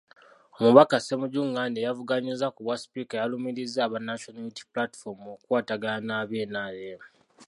Omubaka 0.57 0.95
Ssemujju 0.99 1.41
Nganda 1.49 1.77
eyavuganyizza 1.81 2.47
ku 2.55 2.59
bwasipiika 2.65 3.13
yalumirizza 3.21 3.79
aba 3.83 3.99
National 4.07 4.41
Unity 4.43 4.63
Platform 4.73 5.19
okukwatagana 5.33 6.01
n'aba 6.05 6.37
NRM. 6.53 7.01